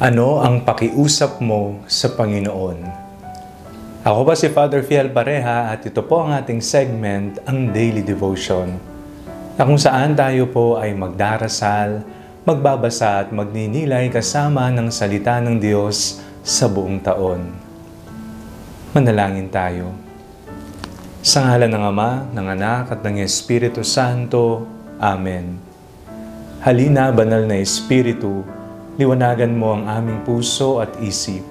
[0.00, 2.88] Ano ang pakiusap mo sa Panginoon?
[4.00, 8.80] Ako pa si Father Fiel Pareha at ito po ang ating segment, ang Daily Devotion,
[9.60, 12.00] na kung saan tayo po ay magdarasal,
[12.48, 17.52] magbabasa at magninilay kasama ng salita ng Diyos sa buong taon.
[18.96, 19.92] Manalangin tayo.
[21.20, 24.64] Sa ngalan ng Ama, ng Anak at ng Espiritu Santo.
[24.96, 25.60] Amen.
[26.64, 28.59] Halina, banal na Espiritu,
[28.98, 31.44] liwanagan mo ang aming puso at isip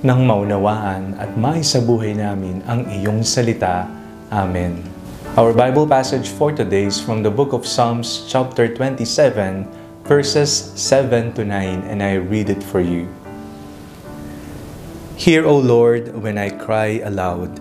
[0.00, 3.90] nang maunawaan at maisabuhay namin ang iyong salita.
[4.30, 4.78] Amen.
[5.34, 9.66] Our Bible passage for today is from the book of Psalms chapter 27
[10.06, 13.10] verses 7 to 9 and I read it for you.
[15.18, 17.58] Hear, O Lord, when I cry aloud.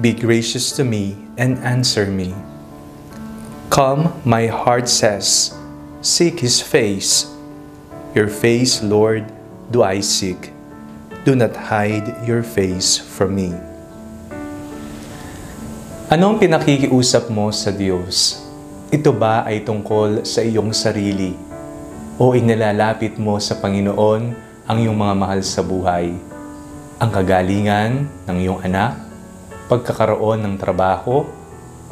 [0.00, 2.34] Be gracious to me and answer me.
[3.68, 5.52] Come, my heart says,
[6.00, 7.33] seek his face.
[8.14, 9.26] Your face, Lord,
[9.74, 10.54] do I seek.
[11.26, 13.50] Do not hide your face from me.
[16.14, 18.38] Anong pinakikiusap mo sa Diyos?
[18.94, 21.34] Ito ba ay tungkol sa iyong sarili?
[22.14, 24.22] O inilalapit mo sa Panginoon
[24.70, 26.14] ang iyong mga mahal sa buhay?
[27.02, 28.94] Ang kagalingan ng iyong anak?
[29.66, 31.26] Pagkakaroon ng trabaho?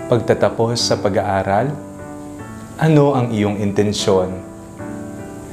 [0.06, 1.74] Pagtatapos sa pag-aaral?
[2.78, 4.51] Ano ang iyong intensyon?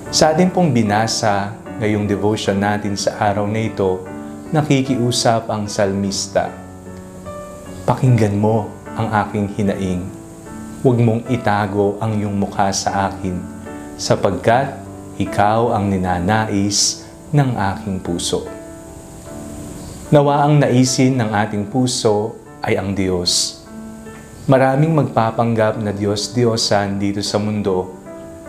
[0.09, 4.02] Sa ating pong binasa ngayong devotion natin sa araw na ito,
[4.49, 6.49] nakikiusap ang salmista.
[7.85, 10.02] Pakinggan mo ang aking hinaing.
[10.81, 13.37] Huwag mong itago ang iyong mukha sa akin,
[14.02, 14.81] sapagkat
[15.21, 18.49] ikaw ang ninanais ng aking puso.
[20.09, 22.33] Nawa ang naisin ng ating puso
[22.65, 23.61] ay ang Diyos.
[24.49, 27.98] Maraming magpapanggap na Diyos-Diyosan dito sa mundo,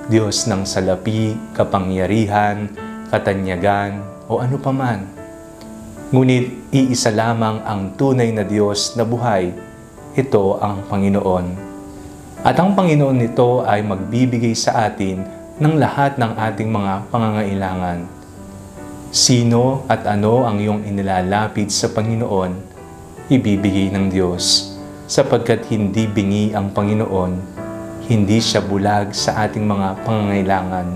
[0.09, 2.73] Diyos ng salapi, kapangyarihan,
[3.13, 5.05] katanyagan, o ano paman.
[6.15, 9.53] Ngunit iisa lamang ang tunay na Diyos na buhay.
[10.15, 11.47] Ito ang Panginoon.
[12.41, 15.21] At ang Panginoon nito ay magbibigay sa atin
[15.61, 18.09] ng lahat ng ating mga pangangailangan.
[19.13, 22.57] Sino at ano ang iyong inilalapit sa Panginoon,
[23.29, 24.73] ibibigay ng Diyos,
[25.05, 27.60] sapagkat hindi bingi ang Panginoon,
[28.11, 30.89] hindi siya bulag sa ating mga pangangailangan.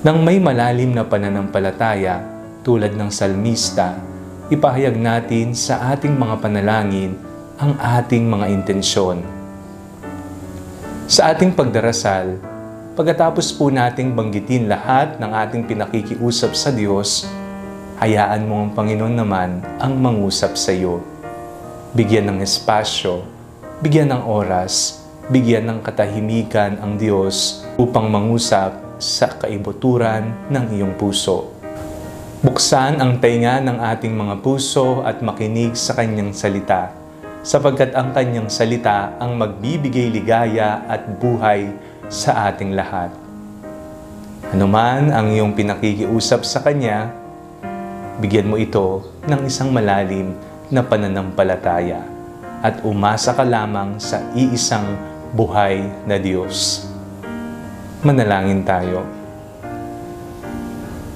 [0.00, 2.24] Nang may malalim na pananampalataya,
[2.64, 4.00] tulad ng salmista,
[4.48, 7.20] ipahayag natin sa ating mga panalangin
[7.60, 9.20] ang ating mga intensyon.
[11.04, 12.40] Sa ating pagdarasal,
[12.96, 17.28] pagkatapos po nating banggitin lahat ng ating pinakikiusap sa Diyos,
[18.00, 21.04] hayaan mo ang Panginoon naman ang mangusap sa iyo.
[21.92, 23.20] Bigyan ng espasyo,
[23.84, 31.50] bigyan ng oras, bigyan ng katahimikan ang Diyos upang mangusap sa kaibuturan ng iyong puso.
[32.46, 36.94] Buksan ang tainga ng ating mga puso at makinig sa Kanyang salita,
[37.42, 41.74] sapagkat ang Kanyang salita ang magbibigay ligaya at buhay
[42.06, 43.10] sa ating lahat.
[44.54, 47.10] Ano man ang iyong pinakikiusap sa Kanya,
[48.22, 50.38] bigyan mo ito ng isang malalim
[50.70, 51.98] na pananampalataya
[52.62, 56.86] at umasa ka lamang sa iisang buhay na Diyos.
[58.06, 59.02] Manalangin tayo.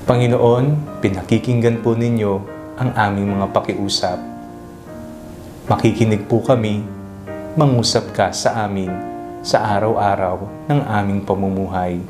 [0.09, 2.33] Panginoon, pinakikinggan po ninyo
[2.81, 4.19] ang aming mga pakiusap.
[5.71, 6.83] Makikinig po kami,
[7.55, 8.91] mangusap ka sa amin
[9.45, 12.03] sa araw-araw ng aming pamumuhay.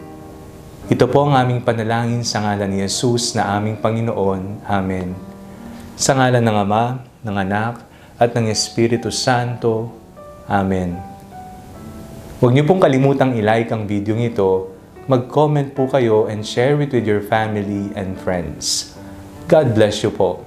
[0.91, 4.65] Ito po ang aming panalangin sa ngalan ni Jesus na aming Panginoon.
[4.67, 5.15] Amen.
[5.95, 6.85] Sa ngalan ng Ama,
[7.21, 7.75] ng Anak,
[8.21, 9.93] at ng Espiritu Santo.
[10.51, 11.10] Amen.
[12.41, 14.73] Huwag niyo pong kalimutang ilike ang video ito,
[15.05, 18.97] mag-comment po kayo and share it with your family and friends.
[19.45, 20.41] God bless you po.